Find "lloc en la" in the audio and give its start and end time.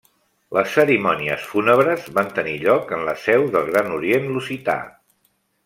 2.63-3.15